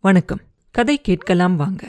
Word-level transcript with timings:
வணக்கம். 0.00 0.40
கதை 0.70 1.00
கேட்கலாம் 1.00 1.56
வாங்க. 1.56 1.88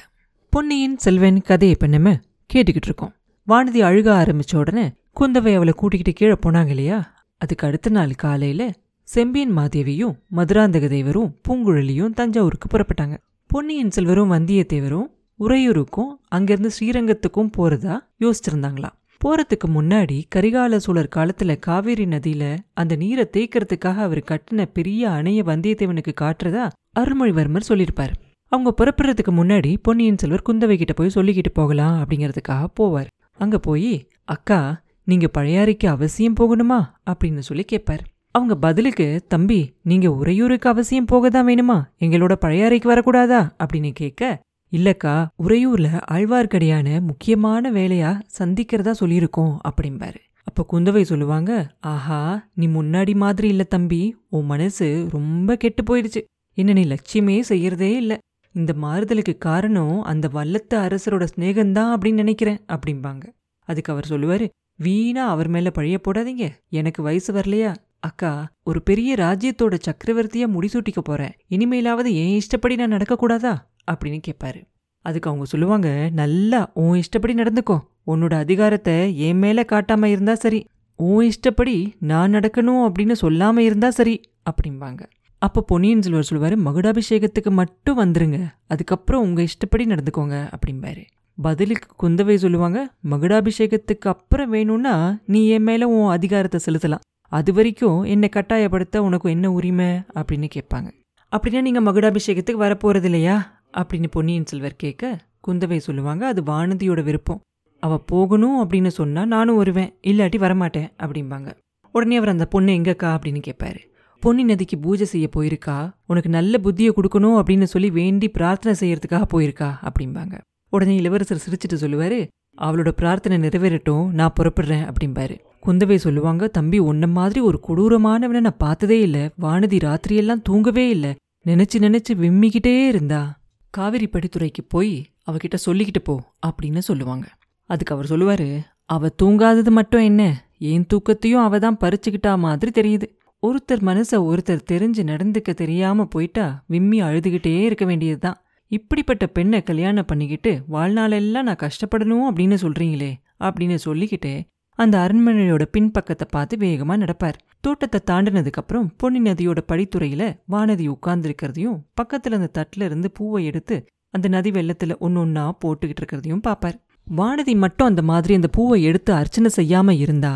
பொன்னியின் 0.50 0.98
செல்வன் 0.98 1.42
கதையை 1.42 1.75
இப்ப 1.81 1.88
நம்ம 1.88 2.19
கேட்டுக்கிட்டு 2.53 2.85
இருக்கோம். 2.85 3.13
வானதி 3.47 3.77
அழுக 3.77 4.09
ஆரம்பிச்ச 4.21 4.57
உடனே 4.57 4.91
குந்தவை 5.19 5.55
அவளை 5.55 5.73
கூட்டிக்கிட்டு 5.73 6.20
கீழே 6.20 6.35
போனாங்க 6.46 6.67
இல்லையா? 6.67 7.13
அதுக்கு 7.38 7.67
அடுத்த 7.67 7.89
நாள் 7.89 8.12
காலையில 8.12 8.73
செம்பியன் 9.04 9.57
மாதேவியும் 9.57 10.15
மதுராந்தக 10.35 10.88
தேவரும் 10.88 11.33
பூங்குழலியும் 11.49 12.13
தஞ்சாவூருக்கு 12.13 12.78
புறப்பட்டாங்க. 12.78 13.17
பொன்னியின் 13.48 13.91
செல்வரும் 13.91 14.32
வந்தியத்தேவரும் 14.32 15.08
உறையூருக்கும் 15.39 16.12
அங்கிருந்து 16.28 16.70
ஸ்ரீரங்கத்துக்கும் 16.80 17.52
போறதா 17.58 18.00
யோசிச்சிருந்தாங்களாம் 18.20 18.96
போறதுக்கு 19.26 19.68
முன்னாடி 19.68 20.24
கரிகால 20.36 20.76
சோழர் 20.76 21.10
காலத்துல 21.16 21.60
காவேரி 21.60 22.05
நதியில 22.05 22.58
அந்த 22.74 22.96
நீரை 22.96 23.30
தேய்க்கிறதுக்காக 23.38 23.96
அவர் 23.96 24.18
கட்டின 24.18 24.66
பெரிய 24.74 25.10
அணைய 25.10 25.44
வந்தியத்தேவனுக்கு 25.44 26.14
காட்டுறதா 26.21 26.70
அருள்மொழிவர்மர் 26.98 27.68
சொல்லியிருப்பார். 27.70 28.14
அவங்க 28.48 28.73
புறப்படுறதுக்கு 28.77 29.32
முன்னாடி 29.32 29.75
பொன்னியின் 29.82 30.18
செல்வர் 30.18 30.42
குந்தவை 30.50 30.75
கிட்ட 30.75 30.93
போய் 30.93 31.11
சொல்லிக்கிட்டு 31.15 31.50
போகலாம் 31.54 32.06
அப்படிங்கிறதுக்காக 32.06 32.66
போவார். 32.80 33.08
அங்க 33.38 33.59
போய் 33.59 34.08
அக்கா 34.25 34.81
நீங்க 35.03 35.30
பழையாறைக்கு 35.38 35.88
அவசியம் 35.88 36.36
போகணுமா? 36.39 36.86
அப்படின்னு 37.09 37.39
சொல்லி 37.39 37.64
கேட்பார். 37.64 38.03
அவங்க 38.31 38.56
பதிலுக்கு 38.56 39.25
தம்பி 39.28 39.73
நீங்க 39.81 40.14
உறையூருக்கு 40.14 40.70
அவசியம் 40.70 41.06
போக 41.06 41.30
தான் 41.30 41.47
வேணுமா? 41.47 41.83
எங்களோட 42.00 42.36
பழையாறைக்கு 42.42 42.88
வரக்கூடாதா? 42.88 43.52
அப்படின்னு 43.64 43.92
கேட்க 43.94 44.42
இல்லக்கா 44.72 45.28
உறையூர்ல 45.44 45.88
ஆழ்வார்க்கடியான 46.11 47.02
முக்கியமான 47.02 47.72
வேலையா 47.72 48.20
சந்திக்கிறதா 48.39 48.94
சொல்லியிருக்கோம் 49.00 49.58
அப்படிம்பாரு. 49.64 50.16
அப்ப 50.44 50.66
குந்தவை 50.72 51.02
சொல்லுவாங்க 51.02 51.75
ஆஹா 51.80 52.48
நீ 52.53 52.67
முன்னாடி 52.67 53.16
மாதிரி 53.16 53.48
இல்ல 53.48 53.64
தம்பி. 53.64 54.16
உன் 54.30 54.45
மனசு 54.45 55.08
ரொம்ப 55.11 55.56
கெட்டு 55.56 55.84
போயிடுச்சு. 55.84 56.22
என்ன 56.58 56.73
நீ 56.73 56.84
லட்சியமே 56.84 57.36
செய்யறதே 57.50 57.89
இல்லை. 58.02 58.17
இந்த 58.56 58.73
மாறுதலுக்கு 58.81 59.38
காரணம் 59.38 59.98
அந்த 60.02 60.30
வல்லத்து 60.34 60.75
அரசரோட 60.75 61.25
ஸ்நேகம்தான் 61.34 61.90
அப்படின்னு 61.94 62.22
நினைக்கிறேன் 62.22 62.62
அப்படிம்பாங்க. 62.68 63.26
அதுக்கு 63.68 63.92
அவர் 63.94 64.08
சொல்லுவாரு 64.09 64.45
வீணா 64.80 65.23
அவர் 65.28 65.48
மேல 65.48 65.70
பழைய 65.72 65.98
போடாதீங்க. 66.04 66.46
எனக்கு 66.70 67.04
வயசு 67.04 67.34
வரலையா? 67.34 67.76
அக்கா 68.00 68.31
ஒரு 68.64 68.80
பெரிய 68.81 69.16
ராஜ்யத்தோட 69.16 69.76
சக்கரவர்த்தியா 69.88 70.48
முடிசூட்டிக்க 70.56 71.02
போறேன். 71.04 71.34
இனிமேலாவது 71.50 72.12
என் 72.22 72.36
இஷ்டப்படி 72.36 72.76
நான் 72.76 72.92
நடக்கக்கூடாதா? 72.92 73.53
அப்படின்னு 73.92 74.22
கேட்பாரு 74.28 74.62
அதுக்கு 75.06 75.30
அவங்க 75.30 75.48
சொல்லுவாங்க 75.48 75.90
நல்லா 76.14 76.72
உன் 76.74 76.98
இஷ்டப்படி 76.98 77.34
நடந்துக்கோ. 77.34 77.78
உன்னோட 78.08 78.34
அதிகாரத்தை 78.34 78.98
என் 79.20 79.38
மேல 79.38 79.66
காட்டாம 79.72 80.06
இருந்தா 80.06 80.36
சரி. 80.36 80.59
உன் 81.00 81.26
இஷ்டப்படி 81.26 81.76
நான் 82.00 82.34
நடக்கணும் 82.34 82.84
அப்படின்னு 82.88 83.16
சொல்லாம 83.22 83.58
இருந்தா 83.58 83.90
சரி 83.90 84.16
அப்படிம்பாங்க. 84.50 85.02
அப்போ 85.40 85.62
பொன்னியின் 85.62 86.02
செல்வர் 86.02 86.24
சொல்லுவார் 86.24 86.58
மகுடாபிஷேகத்துக்கு 86.60 87.50
மட்டும் 87.50 88.00
வந்துருங்க. 88.00 88.48
அதுக்கப்புறம் 88.68 89.22
உங்கள் 89.22 89.44
இஷ்டப்படி 89.44 89.86
நடந்துக்கோங்க 89.86 90.52
அப்படிம்பாரு. 90.52 91.04
பதிலுக்கு 91.42 92.10
குந்தவை 92.10 92.36
சொல்லுவாங்க 92.36 92.94
மகுடாபிஷேகத்துக்கு 93.10 94.08
அப்புறம் 94.14 94.50
வேணும்னா 94.50 95.18
நீ 95.26 95.48
என் 95.48 95.64
மேலே 95.64 95.84
உன் 95.84 96.10
அதிகாரத்தை 96.10 96.60
செலுத்தலாம். 96.66 97.00
அது 97.30 97.54
வரைக்கும் 97.54 98.02
என்னை 98.02 98.30
கட்டாயப்படுத்த 98.36 98.98
உனக்கு 98.98 99.30
என்ன 99.30 99.52
உரிமை? 99.52 99.86
அப்படின்னு 99.86 100.50
கேட்பாங்க. 100.56 100.92
அப்படின்னா 101.32 101.62
நீங்கள் 101.62 101.84
மகுடாபிஷேகத்துக்கு 101.84 102.54
வரப்போகிறது 102.54 103.06
இல்லையா 103.06 103.62
அப்படின்னு 103.78 104.08
பொன்னியின் 104.12 104.46
செல்வர் 104.46 104.76
கேட்க 104.76 105.18
குந்தவை 105.48 105.78
சொல்லுவாங்க 105.78 106.28
அது 106.28 106.44
வானதியோட 106.44 107.04
விருப்பம். 107.04 107.42
அவள் 107.80 108.04
போகணும் 108.06 108.70
அப்படின்னு 108.70 108.88
சொன்னால் 108.88 109.28
நானும் 109.28 109.56
வருவேன். 109.56 109.94
இல்லாட்டி 110.02 110.38
வரமாட்டேன் 110.38 110.90
அப்படிம்பாங்க. 111.04 111.54
உடனே 111.92 112.16
அவர் 112.16 112.30
அந்த 112.30 112.46
பொண்ணு 112.46 112.72
எங்கக்கா? 112.72 113.18
அப்படின்னு 113.18 113.42
கேட்பாரு. 113.48 113.80
பொன்னி 114.20 114.44
நதிக்கு 114.44 114.78
பூஜை 114.78 115.06
செய்ய 115.06 115.30
போயிருக்கா? 115.36 115.94
உனக்கு 116.06 116.30
நல்ல 116.30 116.58
புத்தியை 116.64 116.92
கொடுக்கணும் 116.96 117.42
அப்படின்னு 117.42 117.64
சொல்லி 117.64 117.90
வேண்டி 117.90 118.30
பிரார்த்தனை 118.30 118.78
செய்யறதுக்காக 118.80 119.24
போயிருக்கா? 119.34 119.90
அப்படிம்பாங்க. 119.90 120.38
உடனே 120.70 120.96
இளவரசர் 120.96 121.44
சிரிச்சிட்டு 121.46 121.76
சொல்லுவாரு 121.76 122.28
அவளோட 122.58 122.90
பிரார்த்தனை 122.90 123.50
நிறைவேறட்டும் 123.50 124.09
நான் 124.09 124.34
புறப்படுறேன் 124.40 124.92
அப்படிம்பாரு. 124.92 125.40
குந்தவை 125.66 125.96
சொல்லுவாங்க 125.96 126.47
தம்பி 126.47 126.80
உன்ன 126.80 127.08
மாதிரி 127.08 127.40
ஒரு 127.40 127.59
கொடூரமானவனை 127.68 128.40
நான் 128.40 128.58
பார்த்ததே 128.58 129.02
இல்ல. 129.02 129.31
வானதி 129.41 129.78
ராத்திரியெல்லாம் 129.78 130.41
தூங்கவே 130.44 130.90
இல்ல. 130.90 131.16
நினைச்சு 131.46 131.78
நினைச்சு 131.78 132.14
விம்மிக்கிட்டே 132.14 132.88
இருந்தா. 132.88 133.40
காவிரி 133.70 134.09
படித்துறைக்கு 134.12 134.64
போய் 134.68 135.06
அவகிட்ட 135.31 135.56
சொல்லிக்கிட்டு 135.66 136.00
போ 136.03 136.22
அப்படின்னு 136.47 136.78
சொல்லுவாங்க. 136.78 137.28
அதுக்கு 137.64 137.96
அவர் 137.96 138.09
சொல்லுவாரு 138.09 138.59
அவ 138.86 139.09
தூங்காதது 139.24 139.70
மட்டும் 139.70 140.02
என்ன? 140.02 140.50
என் 140.58 140.86
தூக்கத்தையும் 140.94 141.44
அவ 141.44 141.59
தான் 141.59 141.78
பறிச்சுக்கிட்டா 141.78 142.38
மாதிரி 142.38 142.72
தெரியுது. 142.81 143.16
ஒருத்தர் 143.47 143.84
மனச 143.90 144.19
ஒருத்தர் 144.30 144.68
தெரிஞ்சு 144.72 145.02
நடந்துக்க 145.12 145.53
தெரியாம 145.53 146.06
போயிட்டா 146.06 146.46
விம்மி 146.68 147.00
அழுதுகிட்டே 147.02 147.53
இருக்க 147.66 147.85
வேண்டியதுதான். 147.85 148.38
இப்படிப்பட்ட 148.72 149.24
பெண்ணை 149.28 149.59
கல்யாணம் 149.63 150.08
பண்ணிக்கிட்டு 150.08 150.52
வாழ்நாளெல்லாம் 150.72 151.47
நான் 151.50 151.63
கஷ்டப்படணும் 151.66 152.25
அப்படின்னு 152.30 152.58
சொல்றீங்களே 152.63 153.12
அப்படின்னு 153.40 153.78
சொல்லிக்கிட்டே 153.85 154.35
அந்த 154.80 154.96
அரண்மனையோட 155.03 155.63
பின்பக்கத்தை 155.75 156.25
பார்த்து 156.30 156.56
வேகமா 156.58 156.96
நடப்பார். 157.03 157.38
தோட்டத்தை 157.62 158.00
தாண்டினதுக்கு 158.09 158.62
அப்புறம் 158.62 158.90
பொன்னி 158.97 159.19
நதியோட 159.19 159.59
படித்துறையில 159.72 160.24
வானதி 160.52 160.85
உட்கார்ந்துருக்கிறதையும் 160.96 161.78
பக்கத்துல 162.02 162.38
அந்த 162.40 162.50
தட்டுல 162.58 162.88
இருந்து 162.90 163.09
பூவை 163.12 163.41
எடுத்து 163.46 163.78
அந்த 164.14 164.28
நதி 164.28 164.52
வெள்ளத்துல 164.52 164.96
ஒன்னொன்னா 165.06 165.46
போட்டுக்கிட்டு 165.62 166.02
இருக்கிறதையும் 166.02 166.44
பார்ப்பார். 166.47 166.78
வானதி 167.08 167.56
மட்டும் 167.58 167.88
அந்த 167.88 168.02
மாதிரி 168.02 168.34
அந்த 168.34 168.47
பூவை 168.47 168.78
எடுத்து 168.84 169.12
அர்ச்சனை 169.14 169.50
செய்யாம 169.56 169.96
இருந்தா 170.00 170.34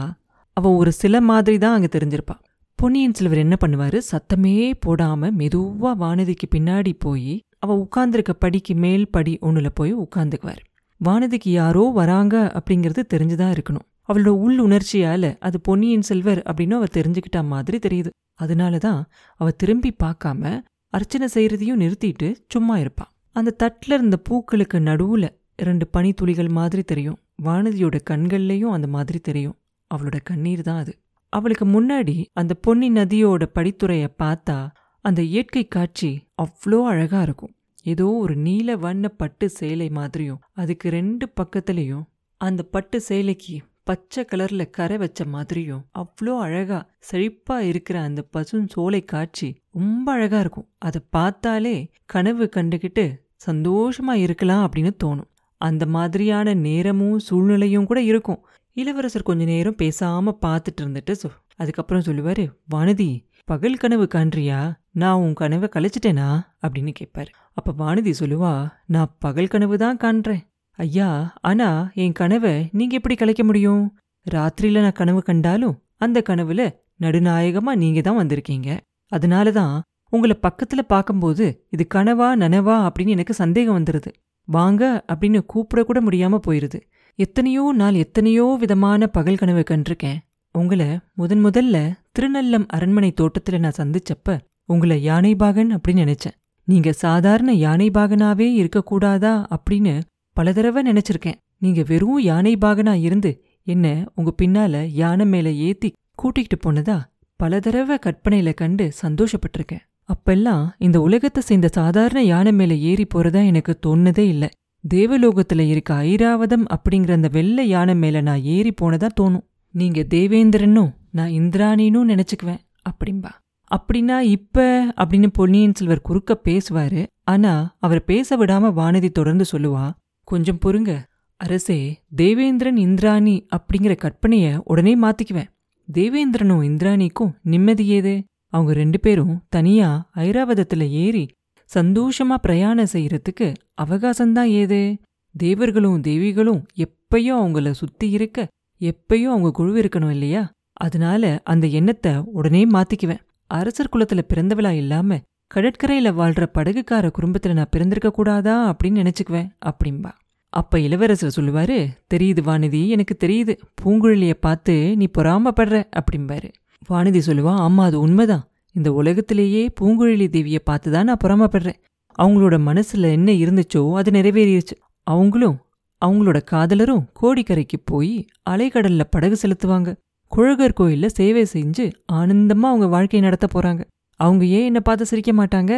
அவ 0.57 0.72
ஒரு 0.75 0.91
சில 0.91 1.22
மாதிரி 1.22 1.57
தான் 1.57 1.75
அங்க 1.78 1.89
தெரிஞ்சிருப்பா. 1.97 2.35
பொன்னியின் 2.81 3.13
செல்வர் 3.13 3.37
என்ன 3.37 3.57
பண்ணுவாரு? 3.65 4.01
சத்தமே 4.11 4.73
போடாம 4.85 5.31
மெதுவா 5.37 5.95
வானதிக்கு 5.99 6.45
பின்னாடி 6.55 6.93
போய் 6.99 7.41
அவ 7.59 7.87
உட்கார்ந்துருக்க 7.87 8.29
படிக்கு 8.39 8.75
மேல் 8.75 9.09
படி 9.09 9.37
ஒண்ணுல 9.41 9.69
போய் 9.73 9.95
உட்கார்ந்துக்குவார். 9.95 10.57
வானதிக்கு 11.05 11.49
யாரோ 11.49 11.91
வராங்க 11.93 12.51
அப்படிங்கிறது 12.53 13.03
தெரிஞ்சுதான் 13.13 13.57
இருக்கணும். 13.57 13.95
அவளோட 14.07 14.27
உள் 14.27 14.57
உணர்ச்சியால 14.57 15.35
அது 15.39 15.61
பொன்னியின் 15.61 16.01
செல்வர் 16.01 16.41
அப்படின்னு 16.41 16.73
அவ 16.73 16.85
தெரிஞ்சுக்கிட்டா 16.93 17.43
மாதிரி 17.43 17.77
தெரியுது. 17.77 18.09
அதனாலதான் 18.41 19.03
அவ 19.35 19.51
திரும்பி 19.51 19.95
பார்க்காம 20.03 20.61
அர்ச்சனை 20.89 21.27
செய்யறதையும் 21.33 21.79
நிறுத்திட்டு 21.79 22.35
சும்மா 22.47 22.77
இருப்பா. 22.77 23.05
அந்த 23.31 23.51
தட்டில் 23.51 23.97
இருந்த 23.97 24.17
பூக்களுக்கு 24.17 24.79
நடுவுல 24.79 25.29
ரெண்டு 25.55 25.87
பனித்துளிகள் 25.93 26.49
மாதிரி 26.49 26.83
தெரியும். 26.83 27.17
வானதியோட 27.43 27.99
கண்கள்லயும் 28.09 28.71
அந்த 28.71 28.87
மாதிரி 28.87 29.19
தெரியும். 29.19 29.55
அவளோட 29.95 30.19
கண்ணீர் 30.23 30.61
தான் 30.61 30.77
அது. 30.77 30.97
அவளுக்கு 31.33 31.65
முன்னாடி 31.65 32.15
அந்த 32.33 32.53
பொன்னி 32.53 32.89
நதியோட 32.91 33.43
படித்துறையை 33.55 34.09
பார்த்தா 34.23 34.57
அந்த 35.05 35.21
இயற்கை 35.21 35.63
காட்சி 35.67 36.09
அவ்வளோ 36.41 36.79
அழகா 36.83 37.21
இருக்கும். 37.21 37.53
ஏதோ 37.83 38.07
ஒரு 38.13 38.35
நீல 38.35 38.75
வண்ண 38.75 39.07
பட்டு 39.07 39.49
சேலை 39.49 39.89
மாதிரியும் 39.89 40.41
அதுக்கு 40.53 40.89
ரெண்டு 40.89 41.27
பக்கத்துலேயும் 41.41 42.03
அந்த 42.41 42.61
பட்டு 42.63 42.97
சேலைக்கு 43.09 43.55
பச்சை 43.83 44.25
கலர்ல 44.25 44.63
கரை 44.69 44.97
வச்ச 44.97 45.25
மாதிரியும் 45.25 45.85
அவ்வளோ 45.99 46.33
அழகா 46.39 46.79
செழிப்பா 47.11 47.57
இருக்கிற 47.57 48.01
அந்த 48.01 48.21
பசும் 48.21 48.67
சோலை 48.67 49.01
காட்சி 49.05 49.49
ரொம்ப 49.71 50.11
அழகா 50.11 50.39
இருக்கும். 50.39 50.69
அதை 50.77 51.01
பார்த்தாலே 51.09 51.75
கனவு 52.05 52.49
கண்டுகிட்டு 52.55 53.05
சந்தோஷமா 53.45 54.15
இருக்கலாம் 54.25 54.63
அப்படின்னு 54.67 54.93
தோணும். 55.03 55.29
அந்த 55.61 55.85
மாதிரியான 55.85 56.53
நேரமும் 56.53 57.19
சூழ்நிலையும் 57.19 57.85
கூட 57.85 58.01
இருக்கும். 58.01 58.41
இளவரசர் 58.81 59.27
கொஞ்ச 59.29 59.43
நேரம் 59.43 59.79
பேசாம 59.81 60.33
பார்த்துட்டு 60.45 60.81
இருந்துட்டு 60.81 61.13
சொ 61.21 61.29
அதுக்கப்புறம் 61.55 62.05
சொல்லுவாரு 62.05 62.45
வானதி 62.71 63.09
பகல் 63.49 63.77
கனவு 63.77 64.05
காண்றியா? 64.13 64.59
நான் 64.91 65.19
உன் 65.23 65.33
கனவை 65.33 65.67
கழிச்சிட்டேனா? 65.73 66.27
அப்படின்னு 66.63 66.91
கேட்பாரு 66.99 67.31
அப்ப 67.53 67.73
வானதி 67.79 68.11
சொல்லுவா 68.19 68.53
நான் 68.87 69.15
பகல் 69.19 69.47
கனவு 69.47 69.75
தான் 69.77 69.99
காண்றேன். 70.03 70.43
ஐயா 70.79 71.09
ஆனா 71.41 71.69
என் 71.93 72.11
கனவை 72.11 72.53
நீங்க 72.71 72.95
எப்படி 72.95 73.15
கலைக்க 73.15 73.43
முடியும்? 73.43 73.83
ராத்திரியில 74.25 74.81
நான் 74.81 74.99
கனவு 75.01 75.21
கண்டாலும் 75.21 75.75
அந்த 75.97 76.23
கனவுல 76.29 76.61
நடுநாயகமா 77.01 77.71
நீங்க 77.75 78.01
தான் 78.01 78.19
வந்திருக்கீங்க. 78.21 78.69
அதனாலதான் 79.11 79.75
உங்களை 80.13 80.35
பக்கத்துல 80.47 80.81
பார்க்கும்போது 80.87 81.45
இது 81.69 81.83
கனவா 81.95 82.29
நனவா 82.43 82.77
அப்படின்னு 82.87 83.16
எனக்கு 83.16 83.34
சந்தேகம் 83.34 83.77
வந்துருது. 83.77 84.11
வாங்க 84.47 84.84
அப்படின்னு 85.11 85.39
கூப்பிட 85.45 85.81
கூட 85.84 85.99
முடியாம 86.01 86.39
போயிருது. 86.47 86.79
எத்தனையோ 87.16 87.63
நாள் 87.73 87.93
எத்தனையோ 87.93 88.46
விதமான 88.59 89.08
பகல் 89.08 89.35
கனவு 89.35 89.63
கண்டிருக்கேன். 89.69 90.19
உங்களை 90.55 90.87
முதன் 91.13 91.43
முதல்ல 91.46 91.78
திருநல்லம் 92.16 92.66
அரண்மனை 92.67 93.13
தோட்டத்துல 93.22 93.59
நான் 93.59 93.79
சந்திச்சப்ப 93.79 94.37
உங்களை 94.66 94.97
யானைபாகன் 95.08 95.72
அப்படின்னு 95.75 96.03
நினைச்சேன். 96.05 96.37
நீங்க 96.67 96.91
சாதாரண 96.91 97.53
யானைபாகனாவே 97.66 98.47
இருக்கக்கூடாதா 98.61 99.34
அப்படின்னு 99.55 99.93
பல 100.37 100.53
தடவை 100.53 100.81
நினைச்சிருக்கேன். 100.91 101.40
நீங்க 101.58 101.81
வெறும் 101.87 102.19
யானைபாகனா 102.23 102.93
இருந்து 103.02 103.31
என்ன 103.63 103.87
உங்க 104.16 104.31
பின்னால 104.41 104.84
யானை 105.02 105.25
மேல 105.25 105.52
ஏத்தி 105.67 105.90
கூட்டிகிட்டு 106.23 106.58
போனதா 106.66 106.97
பல 107.40 107.59
தடவை 107.59 107.97
கற்பனையில 108.05 108.53
கண்டு 108.53 108.85
சந்தோஷப்பட்டிருக்கேன். 109.02 109.84
அப்பெல்லாம் 110.09 110.63
இந்த 110.78 111.02
உலகத்தை 111.02 111.43
சேர்ந்த 111.43 111.67
சாதாரண 111.67 112.23
யானை 112.23 112.52
மேல 112.52 112.73
ஏறி 112.90 113.05
போறதா 113.13 113.46
எனக்கு 113.46 113.73
தோணுனதே 113.85 114.25
இல்ல. 114.34 114.46
தேவலோகத்துல 114.93 115.59
இருக்க 115.59 116.03
ஐராவதம் 116.03 116.66
அப்படிங்கிற 116.67 117.11
அந்த 117.11 117.29
வெள்ளை 117.31 117.67
யானை 117.67 117.95
மேல 117.95 118.22
நான் 118.22 118.41
ஏறி 118.41 118.73
போனதா 118.81 119.07
தோணும். 119.22 119.47
நீங்க 119.72 120.05
தேவேந்திரனும் 120.09 120.93
நான் 121.11 121.29
இந்திராணினும் 121.29 122.07
நினைச்சுக்குவேன். 122.07 122.59
அப்படிம்பா. 122.89 123.29
அப்படின்னா 123.72 124.19
இப்ப 124.19 124.85
அப்படின்னு 124.97 125.28
பொன்னியின் 125.28 125.75
செல்வர் 125.75 126.01
குறுக்க 126.01 126.41
பேசுவாரு. 126.43 127.05
ஆனா 127.23 127.75
அவர் 127.79 128.03
பேச 128.03 128.37
விடாம 128.37 128.73
வானதி 128.73 129.09
தொடர்ந்து 129.09 129.45
சொல்லுவா 129.51 129.91
கொஞ்சம் 130.23 130.57
பொறுங்க. 130.66 131.03
அரசே 131.37 132.01
தேவேந்திரன் 132.16 132.77
இந்திராணி 132.77 133.47
அப்படிங்கிற 133.55 133.95
கற்பனைய 133.95 134.61
உடனே 134.63 134.99
மாத்திக்குவேன். 134.99 135.49
தேவேந்திரனும் 135.93 136.63
இந்திராணிக்கும் 136.63 137.35
நிம்மதி 137.41 137.85
ஏது? 137.85 138.23
அவங்க 138.47 138.73
ரெண்டு 138.73 138.99
பேரும் 138.99 139.43
தனியா 139.49 140.09
ஐராவதத்துல 140.16 140.89
ஏறி 140.89 141.27
சந்தோஷமா 141.73 142.35
பிரயாணம் 142.41 142.91
செய்யறதுக்கு 142.94 143.53
அவகாசம்தான் 143.82 144.50
ஏது? 144.50 144.97
தேவர்களும் 145.38 146.02
தேவிகளும் 146.02 146.64
எப்பயும் 146.78 147.41
அவங்கள 147.41 147.72
சுத்தி 147.72 148.09
இருக்க 148.09 148.47
எப்பயும் 148.82 149.29
அவங்க 149.29 149.52
குழு 149.52 149.82
இருக்கணும் 149.82 150.09
இல்லையா? 150.09 150.52
அதனால 150.73 151.41
அந்த 151.44 151.68
எண்ணத்தை 151.68 152.14
உடனே 152.26 152.68
மாத்திக்குவேன். 152.68 153.20
அரசர் 153.47 153.90
குலத்துல 153.94 154.22
பிறந்தவளா 154.34 154.70
இல்லாம 154.70 155.20
கடற்கரையில 155.56 156.09
வாழ்ற 156.12 156.46
படகுக்கார 156.53 157.12
குடும்பத்துல 157.20 157.53
நான் 157.53 157.72
பிறந்திருக்க 157.72 158.12
கூடாதா 158.12 158.76
அப்படின்னு 158.76 159.02
நினைச்சுக்குவேன் 159.02 159.50
அப்படிம்பா. 159.66 160.12
அப்ப 160.50 160.79
இளவரசர் 160.79 161.35
சொல்லுவாரு 161.35 161.88
தெரியுது 162.14 162.41
வானதி 162.46 162.88
எனக்கு 162.88 163.18
தெரியுது. 163.20 163.58
பூங்குழலிய 163.84 164.34
பார்த்து 164.34 164.97
நீ 164.97 165.08
பொறாமப்படுற 165.18 165.84
அப்படிம்பாரு. 165.96 166.52
வானதி 166.90 167.22
சொல்லுவா 167.26 167.53
ஆமா 167.68 167.82
அது 167.82 168.00
உண்மைதான். 168.00 168.47
இந்த 168.76 168.94
உலகத்திலேயே 168.94 169.64
பூங்குழலி 169.79 170.28
தேவிய 170.29 170.59
பார்த்து 170.59 170.91
தான் 170.91 171.06
நான் 171.06 171.22
பொறாமப்படுறேன். 171.23 171.79
அவங்களோட 172.20 172.56
மனசுல 172.68 173.12
என்ன 173.12 173.32
இருந்துச்சோ 173.32 173.82
அது 173.94 174.09
நிறைவேறிடுச்சு 174.12 174.76
அவங்களும் 175.08 175.58
அவங்களோட 176.02 176.40
காதலரும் 176.52 177.03
கோடிக்கரைக்கு 177.22 177.78
போய் 177.85 178.14
அலைக்கடல்ல 178.50 179.03
படகு 179.09 179.38
செலுத்துவாங்க. 179.44 179.90
குழகர் 180.32 180.78
கோயில்ல 180.79 181.06
சேவை 181.06 181.44
செஞ்சு 181.53 181.85
ஆனந்தமா 182.12 182.68
அவங்க 182.72 182.88
வாழ்க்கையை 182.88 183.22
நடத்த 183.28 183.47
போறாங்க. 183.53 183.82
அவங்க 184.20 184.44
ஏன் 184.46 184.66
என்ன 184.66 184.79
பார்த்து 184.79 185.06
சிரிக்க 185.06 185.32
மாட்டாங்க? 185.32 185.73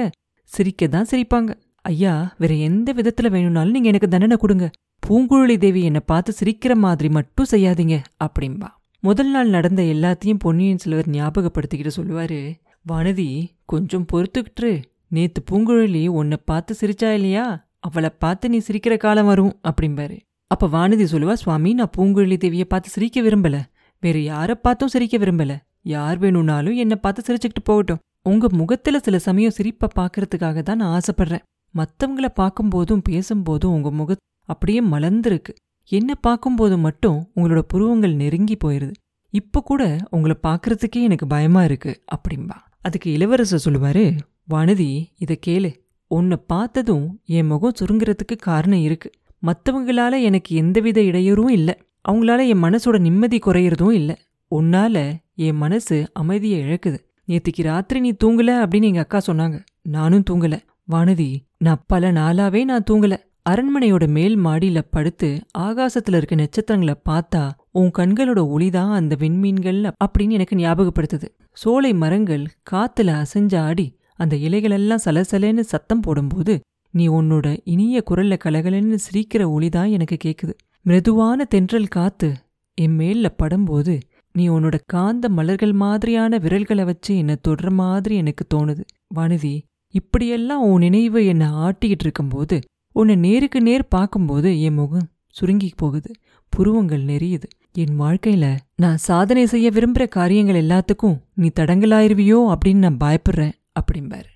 சிரிக்க 0.49 0.87
தான் 0.87 1.09
சிரிப்பாங்க. 1.11 1.51
ஐயா 1.81 2.13
வேற 2.37 2.53
எந்த 2.67 2.89
விதத்துல 2.93 3.29
வேணும்னாலும் 3.29 3.71
நீங்க 3.71 3.87
எனக்கு 3.87 4.07
தண்டனை 4.07 4.37
கொடுங்க. 4.37 4.65
பூங்குழலி 5.07 5.55
தேவி 5.57 5.81
என்னை 5.83 6.01
பார்த்து 6.05 6.33
சிரிக்கிற 6.39 6.73
மாதிரி 6.75 7.09
மட்டும் 7.09 7.51
செய்யாதீங்க 7.51 7.95
அப்படிம்பா. 8.23 8.69
முதல் 9.03 9.31
நாள் 9.31 9.49
நடந்த 9.49 9.81
எல்லாத்தையும் 9.93 10.39
பொன்னியின் 10.39 10.77
செல்வர் 10.77 11.09
ஞாபகப்படுத்திக்கிட்டு 11.09 11.97
சொல்லுவாரு 11.97 12.39
வானதி 12.89 13.27
கொஞ்சம் 13.65 14.05
பொறுத்துக்கிட்டு 14.11 14.81
நேத்து 15.07 15.43
பூங்குழலி 15.51 16.07
உன்னை 16.07 16.37
பார்த்து 16.45 16.75
சிரிச்சா 16.81 17.13
இல்லையா? 17.13 17.67
அவளை 17.79 18.09
பார்த்து 18.19 18.49
நீ 18.49 18.57
சிரிக்கிற 18.57 18.97
காலம் 18.97 19.25
வரும் 19.25 19.59
அப்படிம்பாரு. 19.63 20.17
அப்ப 20.47 20.67
வானதி 20.67 21.05
சொல்லுவா 21.11 21.33
சுவாமி 21.33 21.73
நான் 21.73 21.93
பூங்குழலி 21.97 22.37
தேவியை 22.43 22.63
பார்த்து 22.63 22.89
சிரிக்க 22.89 23.21
விரும்பல. 23.21 23.61
வேற 23.99 24.19
யாரை 24.19 24.55
பார்த்தும் 24.55 24.87
சிரிக்க 24.87 25.17
விரும்பல. 25.17 25.57
யார் 25.81 26.17
வேணும்னாலும் 26.17 26.75
என்னை 26.75 26.95
பார்த்து 26.95 27.23
சிரிச்சுக்கிட்டு 27.27 27.63
போகட்டும். 27.63 28.01
உங்க 28.21 28.47
முகத்துல 28.49 28.99
சில 28.99 29.19
சமயம் 29.19 29.55
சிரிப்பை 29.57 29.89
பார்க்கறதுக்காக 29.95 30.61
தான் 30.61 30.77
நான் 30.77 30.99
ஆசைப்படுறேன். 30.99 31.43
மத்தவங்கள 31.75 32.27
பார்க்கும்போதும் 32.35 33.05
பேசும்போதும் 33.09 33.75
உங்க 33.77 33.91
முக 33.91 34.15
அப்படியே 34.49 34.81
மலர்ந்துருக்கு. 34.81 35.53
என்ன 35.91 36.15
பார்க்கும்போது 36.15 36.77
மட்டும் 36.77 37.31
உங்களோட 37.35 37.59
புருவங்கள் 37.59 38.15
நெருங்கி 38.15 38.57
போயிருது. 38.63 38.93
இப்ப 39.29 39.61
கூட 39.61 39.97
உங்களை 40.09 40.35
பார்க்கறதுக்கே 40.43 41.01
எனக்கு 41.01 41.27
பயமா 41.27 41.63
இருக்கு 41.63 42.03
அப்படிம்பா. 42.15 42.57
அதுக்கு 42.83 43.11
இளவரசர் 43.11 43.63
சொல்லுவாரு 43.65 44.17
வானதி 44.49 45.05
இதை 45.17 45.39
கேளு. 45.47 45.75
உன்னை 46.07 46.37
பார்த்ததும் 46.47 47.21
என் 47.25 47.45
முகம் 47.45 47.71
சுருங்குறதுக்கு 47.79 48.35
காரணம் 48.37 48.79
இருக்கு. 48.79 49.09
மத்தவங்களால 49.43 50.21
எனக்கு 50.21 50.55
எந்தவித 50.55 51.01
இடையூறும் 51.01 51.49
இல்ல. 51.49 51.77
அவங்களால 52.09 52.47
என் 52.47 52.63
மனசோட 52.63 52.99
நிம்மதி 52.99 53.39
குறையிறதும் 53.39 53.91
இல்ல. 53.91 54.17
உன்னால 54.55 55.13
என் 55.35 55.55
மனசு 55.55 56.09
அமைதியை 56.13 56.63
இழக்குது. 56.63 56.97
நேத்திக்கு 57.27 57.63
ராத்திரி 57.63 57.99
நீ 57.99 58.11
தூங்கல 58.23 58.63
அப்படின்னு 58.63 58.83
எங்க 58.83 58.99
அக்கா 58.99 59.21
சொன்னாங்க. 59.27 59.65
நானும் 59.81 60.23
தூங்கல. 60.29 60.59
வானதி 60.91 61.35
நான் 61.57 61.83
பல 61.87 62.11
நாளாவே 62.11 62.63
நான் 62.63 62.83
தூங்கல. 62.91 63.15
அரண்மனையோட 63.49 64.07
மேல் 64.07 64.39
மாடியில 64.39 64.81
படுத்து 64.91 65.41
ஆகாசத்துல 65.57 66.17
இருக்க 66.17 66.35
நட்சத்திரங்களை 66.35 66.95
பார்த்தா 67.09 67.51
உன் 67.71 67.91
கண்களோட 67.97 68.39
ஒளிதான் 68.55 68.91
அந்த 68.91 69.15
விண்மீன்கள் 69.19 69.91
அப்படின்னு 70.05 70.29
எனக்கு 70.29 70.55
ஞாபகப்படுத்துது. 70.55 71.27
சோலை 71.57 71.93
மரங்கள் 71.93 72.45
காத்துல 72.71 73.09
அசைஞ்சாடி 73.21 73.87
அந்த 74.15 74.35
இலைகளெல்லாம் 74.35 75.03
சலசலன்னு 75.05 75.59
சத்தம் 75.59 75.99
போடும்போது 75.99 76.53
நீ 76.93 77.07
உன்னோட 77.07 77.47
இனிய 77.63 78.03
குரல்ல 78.09 78.35
கலகலன்னு 78.45 78.97
சிரிக்கிற 79.05 79.43
ஒளிதான் 79.55 79.89
எனக்கு 79.89 80.17
கேக்குது. 80.23 80.53
மிருதுவான 80.85 81.45
தென்றல் 81.45 81.87
காத்து 81.87 82.29
என் 82.77 82.97
மேல்ல 82.99 83.27
படும்போது 83.43 83.95
நீ 84.31 84.49
உன்னோட 84.49 84.77
காந்த 84.85 85.29
மலர்கள் 85.29 85.73
மாதிரியான 85.73 86.37
விரல்களை 86.37 86.83
வச்சு 86.85 87.17
என்னை 87.17 87.35
தொடுற 87.47 87.69
மாதிரி 87.71 88.15
எனக்கு 88.15 88.45
தோணுது. 88.53 88.83
வானதி 89.15 89.55
இப்படியெல்லாம் 89.93 90.63
உன் 90.63 90.79
நினைவு 90.79 91.25
என்னை 91.25 91.47
ஆட்டிக்கிட்டு 91.47 92.05
இருக்கும்போது 92.05 92.57
உன்னை 92.95 93.15
நேருக்கு 93.15 93.61
நேர் 93.61 93.87
பார்க்கும்போது 93.87 94.61
என் 94.61 94.73
முகம் 94.73 95.09
சுருங்கி 95.29 95.69
போகுது. 95.75 96.11
புருவங்கள் 96.53 97.03
நெறியுது. 97.03 97.47
என் 97.75 97.99
வாழ்க்கையில 97.99 98.57
நான் 98.75 98.97
சாதனை 98.97 99.45
செய்ய 99.45 99.69
விரும்புகிற 99.69 100.07
காரியங்கள் 100.07 100.63
எல்லாத்துக்கும் 100.63 101.17
நீ 101.33 101.51
தடங்கலாயிருவியோ 101.59 102.39
அப்படின்னு 102.53 102.83
நான் 102.85 102.97
பயப்படுறேன் 103.03 103.51
அப்படிம்பார். 103.79 104.29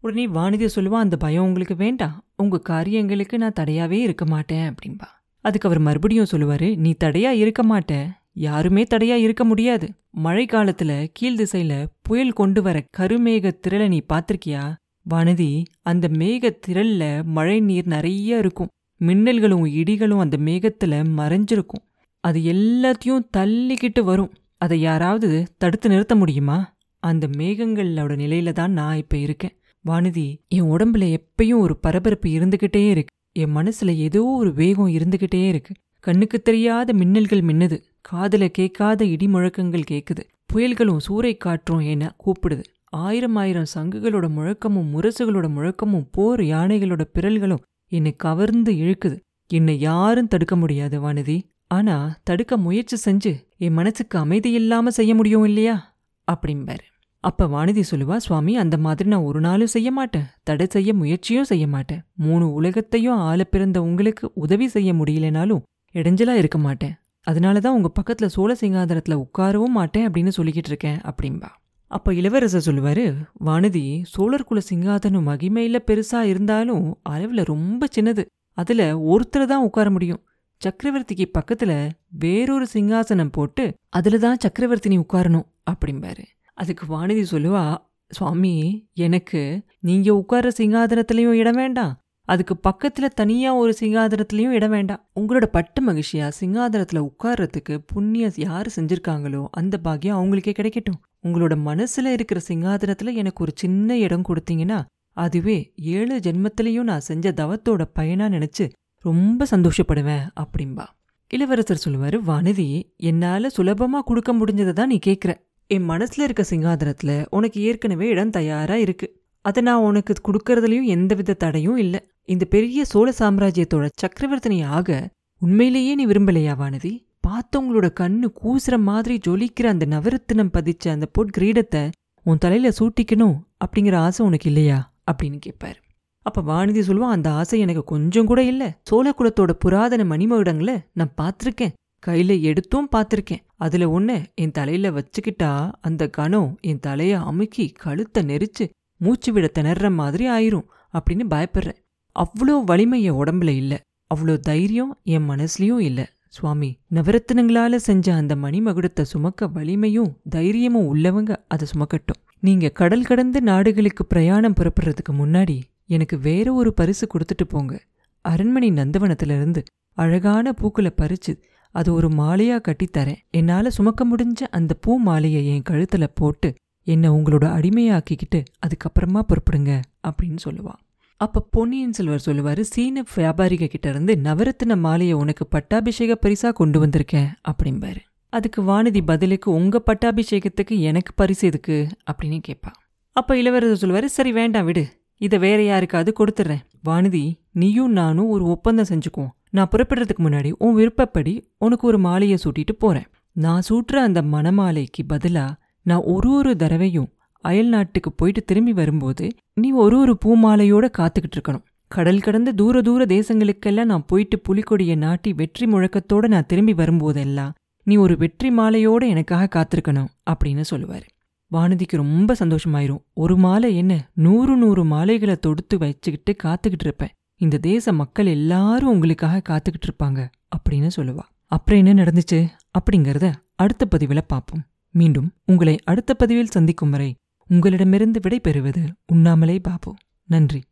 உடனே 0.00 0.26
வானதி 0.26 0.68
சொல்லுவா 0.76 0.98
அந்த 1.04 1.16
பயம் 1.16 1.42
உங்களுக்கு 1.42 1.76
வேண்டாம். 1.76 2.24
உங்க 2.36 2.58
காரியங்களுக்கு 2.58 3.38
நான் 3.38 3.58
தடையாவே 3.60 3.98
இருக்க 4.06 4.24
மாட்டேன் 4.24 4.66
அப்படின்பா 4.68 5.08
அதுக்கு 5.40 5.68
அவர் 5.68 5.80
மறுபடியும் 5.80 6.26
சொல்லுவாரு 6.30 6.76
நீ 6.76 6.94
தடையா 7.04 7.30
இருக்க 7.30 7.62
மாட்ட. 7.62 8.10
யாருமே 8.32 8.82
தடையா 8.82 9.18
இருக்க 9.26 9.44
முடியாது. 9.44 9.88
மழை 10.10 10.46
காலத்துல 10.46 11.06
கீழ் 11.12 11.38
திசையில 11.40 11.86
புயல் 12.02 12.32
கொண்டு 12.32 12.62
வர 12.62 12.84
கருமேக 12.98 13.52
திரள 13.68 13.88
நீ 13.88 14.00
பார்த்திருக்கியா 14.12 14.74
வானதி 15.10 15.64
அந்த 15.82 16.08
மேக 16.08 16.50
திரள்ல 16.66 17.22
மழை 17.22 17.60
நீர் 17.60 17.86
நிறைய 17.86 18.38
இருக்கும். 18.38 18.72
மின்னல்களும் 19.00 19.66
இடிகளும் 19.80 20.18
அந்த 20.18 20.36
மேகத்துல 20.40 21.04
மறைஞ்சிருக்கும். 21.16 21.84
அது 22.20 22.40
எல்லாத்தையும் 22.40 23.26
தள்ளிக்கிட்டு 23.36 24.00
வரும். 24.00 24.32
அதை 24.56 24.80
யாராவது 24.80 25.46
தடுத்து 25.58 25.88
நிறுத்த 25.88 26.14
முடியுமா? 26.14 26.76
அந்த 27.02 27.26
மேகங்களோட 27.26 28.12
நிலையில 28.14 28.52
தான் 28.52 28.72
நான் 28.72 28.96
இப்ப 28.96 29.16
இருக்கேன். 29.16 29.60
வானதி 29.84 30.36
என் 30.48 30.70
உடம்புல 30.70 31.16
எப்பயும் 31.16 31.58
ஒரு 31.58 31.76
பரபரப்பு 31.76 32.28
இருந்துகிட்டே 32.28 32.88
இருக்கு. 32.88 33.14
என் 33.32 33.56
மனசுல 33.56 33.94
ஏதோ 33.96 34.24
ஒரு 34.24 34.52
வேகம் 34.52 34.88
இருந்துகிட்டே 34.88 35.48
இருக்கு. 35.48 35.74
கண்ணுக்கு 36.00 36.42
தெரியாத 36.42 36.92
மின்னல்கள் 36.92 37.42
மின்னுது. 37.42 37.82
காதுல 38.12 38.48
கேட்காத 38.48 39.04
இடி 39.04 39.28
முழக்கங்கள் 39.28 39.88
கேக்குது. 39.90 40.22
புயல்களும் 40.52 40.98
சூறை 41.08 41.36
காற்றும் 41.36 41.78
என்ன 41.78 42.16
கூப்பிடுது. 42.24 42.64
ஆயிரம் 42.84 43.36
ஆயிரம் 43.36 43.72
சங்குகளோட 43.74 44.28
முழக்கமும் 44.28 44.90
முரசுகளோட 44.94 45.48
முழக்கமும் 45.48 46.08
போர் 46.10 46.40
யானைகளோட 46.40 47.00
பிறல்களும் 47.14 47.64
என்னை 47.92 48.12
கவர்ந்து 48.16 48.72
இழுக்குது. 48.72 49.18
என்னை 49.46 49.80
யாரும் 49.80 50.28
தடுக்க 50.28 50.56
முடியாது 50.56 50.96
வானதி. 51.00 51.40
ஆனா 51.70 52.16
தடுக்க 52.22 52.56
முயற்சி 52.56 52.96
செஞ்சு 53.04 53.46
என் 53.56 53.72
மனசுக்கு 53.72 54.18
அமைதி 54.18 54.50
இல்லாம 54.50 54.90
செய்ய 54.90 55.14
முடியும் 55.14 55.44
இல்லையா? 55.44 55.96
அப்படிம்பாரு. 56.32 56.86
அப்ப 57.20 57.46
வானதி 57.46 57.82
சொல்லுவா 57.90 58.16
சுவாமி 58.16 58.56
அந்த 58.56 58.76
மாதிரி 58.76 59.08
நான் 59.08 59.20
ஒரு 59.20 59.40
நாளும் 59.40 59.66
செய்ய 59.66 59.90
மாட்டேன். 59.90 60.26
தடை 60.42 60.66
செய்ய 60.70 60.94
முயற்சியும் 60.94 61.44
செய்ய 61.44 61.66
மாட்டேன். 61.66 62.02
மூணு 62.16 62.52
உலகத்தையும் 62.52 63.16
ஆள 63.16 63.44
பிறந்த 63.44 63.82
உங்களுக்கு 63.82 64.30
உதவி 64.34 64.68
செய்ய 64.68 64.92
முடியலனாலும் 64.92 65.62
இடைஞ்சலா 65.94 66.34
இருக்க 66.34 66.58
மாட்டேன். 66.58 66.94
அதனாலதான் 67.26 67.76
உங்க 67.78 67.92
பக்கத்துல 67.98 68.26
சோழ 68.26 68.56
சிங்காதனத்துல 68.60 69.24
உட்காரவும் 69.24 69.76
மாட்டேன் 69.78 70.10
அப்படின்னு 70.10 70.32
சொல்லிக்கிட்டு 70.36 70.70
இருக்கேன் 70.72 71.00
அப்படின்பா 71.00 71.48
அப்ப 71.86 72.14
இளவரசர் 72.14 72.66
சொல்லுவாரு 72.68 73.04
வானதி 73.44 74.00
சோழர் 74.02 74.44
குல 74.44 74.60
சிங்காதனம் 74.70 75.28
மகிமையில 75.28 75.78
பெருசா 75.86 76.20
இருந்தாலும் 76.20 76.98
அளவுல 77.08 77.44
ரொம்ப 77.44 77.86
சின்னது. 77.94 78.24
அதுல 78.58 79.00
ஒருத்தர் 79.00 79.44
தான் 79.44 79.62
உட்கார 79.62 79.90
முடியும். 79.90 80.22
சக்கரவர்த்திக்கு 80.64 81.26
பக்கத்துல 81.38 81.90
வேறொரு 82.08 82.66
சிங்காசனம் 82.72 83.32
போட்டு 83.32 83.64
அதுல 83.88 84.18
தான் 84.18 84.38
சக்கரவர்த்தி 84.38 84.88
நீ 84.88 84.98
உட்காரணும் 84.98 85.46
அப்படிம்பாரு. 85.70 86.24
அதுக்கு 86.54 86.84
வானதி 86.86 87.24
சொல்லுவா 87.30 87.76
சுவாமி 88.10 88.54
எனக்கு 88.94 89.60
நீங்க 89.80 90.08
உட்கார்ற 90.12 90.50
சிங்காதனத்திலையும் 90.56 91.38
இடம் 91.42 91.54
வேண்டாம். 91.54 91.98
அதுக்கு 92.28 92.54
பக்கத்துல 92.68 93.06
தனியா 93.14 93.54
ஒரு 93.54 93.74
சிங்காதனத்திலையும் 93.80 94.56
இடம் 94.58 94.70
வேண்டாம். 94.70 95.02
உங்களோட 95.20 95.46
பட்டு 95.46 95.80
மகிழ்ச்சியா 95.86 96.26
சிங்காதனத்துல 96.40 97.08
உட்கார்றதுக்கு 97.08 97.78
புண்ணிய 97.86 98.30
யாரு 98.36 98.70
செஞ்சிருக்காங்களோ 98.76 99.46
அந்த 99.50 99.78
பாக்கியம் 99.78 100.18
அவங்களுக்கே 100.18 100.54
கிடைக்கட்டும். 100.58 101.00
உங்களோட 101.26 101.54
மனசுல 101.68 102.06
இருக்கிற 102.06 102.40
சிங்காதனத்துல 102.48 103.14
எனக்கு 103.14 103.42
ஒரு 103.42 103.52
சின்ன 103.54 103.98
இடம் 103.98 104.26
கொடுத்தீங்கன்னா 104.28 104.84
அதுவே 105.16 105.72
ஏழு 105.76 106.16
ஜென்மத்திலையும் 106.18 106.88
நான் 106.90 107.00
செஞ்ச 107.00 107.32
தவத்தோட 107.32 107.84
பயனா 107.98 108.26
நினைச்சு 108.34 108.66
ரொம்ப 109.04 109.46
சந்தோஷப்படுவேன் 109.50 110.24
அப்படிம்பா. 110.42 110.84
இளவரசர் 111.28 111.82
சொல்லுவாரு 111.88 112.18
வனதி 112.26 112.94
என்னால 112.96 113.48
சுலபமா 113.56 113.98
கொடுக்க 114.00 114.34
முடிஞ்சதை 114.34 114.72
தான் 114.72 114.86
நீ 114.86 114.98
கேட்குற 115.06 115.34
என் 115.66 115.88
மனசுல 115.88 116.20
இருக்க 116.20 116.44
சிங்காதனத்தில் 116.50 117.26
உனக்கு 117.30 117.60
ஏற்கனவே 117.60 118.08
இடம் 118.08 118.30
தயாரா 118.30 118.76
இருக்கு. 118.76 119.22
அதை 119.40 119.62
நான் 119.62 119.82
உனக்கு 119.82 120.14
கொடுக்கறதுலையும் 120.28 120.84
எந்தவித 120.84 121.34
தடையும் 121.34 121.76
இல்ல. 121.76 121.96
இந்த 122.24 122.44
பெரிய 122.44 122.84
சோழ 122.84 123.12
சாம்ராஜ்யத்தோட 123.18 123.88
சக்கரவர்த்தினி 124.02 124.64
ஆக 124.64 125.10
உண்மையிலேயே 125.42 125.94
நீ 125.94 126.06
விரும்பலையா 126.06 126.54
வானதி? 126.62 127.06
பார்த்தவங்களோட 127.26 127.86
கண்ணு 128.00 128.28
கூசுற 128.42 128.78
மாதிரி 128.78 129.20
ஜொலிக்கிற 129.26 129.66
அந்த 129.66 129.86
நவரத்தினம் 129.86 130.52
பதிச்ச 130.52 130.88
அந்த 130.88 131.06
பொட் 131.18 131.32
கிரீடத்தை 131.38 131.90
உன் 132.22 132.38
தலையில 132.38 132.72
சூட்டிக்கணும் 132.78 133.36
அப்படிங்கிற 133.64 133.94
ஆசை 133.96 134.26
உனக்கு 134.26 134.48
இல்லையா? 134.48 134.94
அப்படின்னு 135.12 135.40
கேட்பாரு 135.46 135.78
அப்ப 136.26 136.42
வானதி 136.42 136.80
சொல்லுவா 136.80 137.08
அந்த 137.16 137.30
ஆசை 137.30 137.60
எனக்கு 137.60 137.84
கொஞ்சம் 137.84 138.26
கூட 138.26 138.42
இல்ல. 138.42 138.78
சோழகுலத்தோட 138.90 139.50
புராதன 139.50 140.04
மணிமகுடங்களை 140.04 140.76
நான் 140.92 141.14
பார்த்திருக்கேன். 141.20 141.74
கையில 142.06 142.40
எடுத்தும் 142.40 142.88
பார்த்திருக்கேன். 142.96 143.42
அதுல 143.56 144.00
ஒண்ண 144.00 144.24
என் 144.34 144.50
தலையில 144.50 144.90
வச்சுக்கிட்டா 144.90 145.70
அந்த 145.80 146.08
கணம் 146.08 146.58
என் 146.60 146.82
தலைய 146.86 147.12
அமுக்கி 147.22 147.66
கழுத்தை 147.68 148.22
நெரிச்சு 148.24 148.66
மூச்சு 149.00 149.32
விட 149.32 149.46
திணற 149.46 149.90
மாதிரி 149.90 150.28
ஆயிரும் 150.28 150.68
அப்படின்னு 150.94 151.24
பயப்படுறேன். 151.30 151.80
அவ்வளோ 152.16 152.64
வலிமை 152.64 153.02
என் 153.02 153.18
உடம்புல 153.24 153.48
இல்ல. 153.48 153.74
அவ்வளோ 154.14 154.36
தைரியம் 154.40 154.92
என் 155.04 155.28
மனசுலயும் 155.30 155.82
இல்ல. 155.88 156.00
சுவாமி 156.28 156.70
நவரத்தினங்களால 156.94 157.76
செஞ்ச 157.76 158.14
அந்த 158.14 158.34
மணிமகுடத்தை 158.36 159.02
சுமக்க 159.02 159.46
வலிமையும் 159.46 160.10
தைரியமும் 160.30 160.88
உள்ளவங்க 160.94 161.36
அதை 161.48 161.68
சுமக்கட்டும். 161.74 162.20
நீங்க 162.40 162.68
கடல் 162.68 163.04
கடந்த 163.04 163.40
நாடுகளுக்கு 163.40 164.06
பிரயாணம் 164.06 164.54
புறப்படுறதுக்கு 164.54 165.12
முன்னாடி 165.18 165.56
எனக்கு 165.88 166.18
வேற 166.18 166.52
ஒரு 166.52 166.74
பரிசு 166.74 167.06
கொடுத்துட்டு 167.06 167.44
போங்க. 167.48 167.82
அரண்மனை 168.20 168.70
நந்தவனத்திலிருந்து 168.70 169.62
அழகான 169.92 170.52
பூக்களை 170.52 170.92
பறிச்சு 170.96 171.42
அது 171.70 171.92
ஒரு 171.92 172.08
மாலையா 172.08 172.58
கட்டித்தரேன் 172.68 173.16
என்னால 173.30 173.70
சுமக்க 173.70 174.06
முடிஞ்ச 174.06 174.40
அந்த 174.50 174.74
பூ 174.74 174.98
மாலையை 174.98 175.46
என் 175.46 175.62
கழுத்துல 175.70 176.06
போட்டு 176.14 176.54
என்னை 176.82 177.10
உங்களோட 177.10 177.46
அடிமையாக்கிக்கிட்டு 177.58 178.44
அதுக்கப்புறமா 178.66 179.22
புறப்படுங்க 179.28 179.80
அப்படின்னு 180.08 180.36
சொல்லுவா 180.44 180.72
அப்ப 181.16 181.40
பொன்னியின் 181.50 181.92
செல்வர் 181.92 182.22
சொல்லுவாரு 182.26 182.60
சீன 182.60 183.04
வியாபாரிக 183.16 183.66
கிட்ட 183.66 183.88
இருந்து 183.88 184.14
நவரத்தின 184.14 184.76
மாலையை 184.76 185.14
உனக்கு 185.14 185.46
பட்டாபிஷேக 185.46 186.18
பரிசா 186.22 186.52
கொண்டு 186.52 186.86
வந்திருக்கேன் 186.86 187.28
அப்படிம்பாரு. 187.48 187.96
அதுக்கு 188.28 188.62
வானதி 188.62 189.00
பதிலுக்கு 189.04 189.50
உங்க 189.50 189.82
பட்டாபிஷேகத்துக்கு 189.86 190.78
எனக்கு 190.80 191.12
பரிசு 191.14 191.46
எதுக்கு? 191.46 191.88
அப்படின்னு 192.12 192.40
கேட்பா 192.48 192.72
அப்ப 193.12 193.38
இளவரசர் 193.38 193.90
சொல்லுவாரு 193.90 194.04
சரி 194.04 194.32
வேண்டாம் 194.32 194.64
விடு. 194.64 194.97
இதை 195.20 195.38
வேற 195.38 195.60
யாருக்காவது 195.62 196.10
கொடுத்துட்றேன் 196.18 196.64
வானதி 196.88 197.22
நீயும் 197.52 197.92
நானும் 197.92 198.32
ஒரு 198.34 198.44
ஒப்பந்தம் 198.54 198.90
செஞ்சுக்குவோம். 198.90 199.32
நான் 199.50 199.70
புறப்படுறதுக்கு 199.72 200.22
முன்னாடி 200.24 200.50
உன் 200.58 200.74
விருப்பப்படி 200.74 201.32
உனக்கு 201.58 201.84
ஒரு 201.86 201.98
மாலையை 201.98 202.36
சூட்டிட்டு 202.44 202.74
போறேன். 202.78 203.08
நான் 203.36 203.66
சூட்டுற 203.68 203.96
அந்த 204.08 204.20
மணமாலைக்கு 204.34 205.02
பதிலா 205.12 205.46
நான் 205.86 206.06
ஒரு 206.14 206.30
ஒரு 206.30 206.52
தடவையும் 206.56 207.08
அயல் 207.44 207.68
நாட்டுக்கு 207.68 208.10
போயிட்டு 208.12 208.40
திரும்பி 208.44 208.72
வரும்போது 208.72 209.26
நீ 209.54 209.68
ஒரு 209.84 209.96
ஒரு 209.98 210.14
பூமாலையோட 210.24 210.86
காத்துக்கிட்டு 210.98 211.36
இருக்கணும். 211.38 211.64
கடல் 211.90 212.24
கடந்த 212.26 212.50
தூர 212.52 212.80
தூர 212.82 213.02
தேசங்களுக்கெல்லாம் 213.14 213.90
நான் 213.92 214.06
போயிட்டு 214.06 214.36
புலிக்கொடியை 214.48 214.96
நாட்டி 215.04 215.30
வெற்றி 215.32 215.66
முழக்கத்தோட 215.66 216.26
நான் 216.28 216.48
திரும்பி 216.48 216.74
வரும்போதெல்லாம் 216.80 217.54
நீ 217.86 217.96
ஒரு 217.96 218.14
வெற்றி 218.16 218.48
மாலையோட 218.50 219.02
எனக்காக 219.06 219.48
காத்திருக்கணும் 219.54 220.10
அப்படின்னு 220.30 220.64
சொல்லுவாரு. 220.72 221.06
வானதிக்கு 221.52 221.96
ரொம்ப 221.96 222.36
சந்தோஷமாயிரும். 222.38 223.02
ஒரு 223.14 223.36
மாலை 223.36 223.76
என்ன 223.76 224.10
நூறு 224.14 224.56
நூறு 224.56 224.84
மாலைகளை 224.84 225.36
தொடுத்து 225.36 225.78
வச்சுக்கிட்டு 225.78 226.48
காத்துக்கிட்டு 226.48 226.84
இருப்பேன். 226.84 227.08
இந்த 227.36 227.58
தேச 227.58 227.92
மக்கள் 227.92 228.26
எல்லாரும் 228.26 228.88
உங்களுக்காக 228.88 229.42
காத்துக்கிட்டு 229.48 229.88
இருப்பாங்க 229.88 230.28
அப்படின்னு 230.56 230.90
சொல்லுவா. 230.96 231.22
அப்புறம் 231.46 231.84
என்ன 231.84 232.04
நடந்துச்சு? 232.04 232.48
அப்படிங்கறத 232.78 233.32
அடுத்த 233.54 233.86
பதிவில் 233.86 234.26
பார்ப்போம். 234.26 234.62
மீண்டும் 234.90 235.32
உங்களை 235.44 235.78
அடுத்த 235.84 236.14
பதிவில் 236.14 236.46
சந்திக்கும் 236.46 236.90
வரை 236.90 237.14
உங்களிடமிருந்து 237.48 238.20
விடை 238.22 238.40
பெறுவது 238.40 238.80
உண்ணாமலே 239.06 239.58
பாபு. 239.58 239.94
நன்றி. 240.24 240.62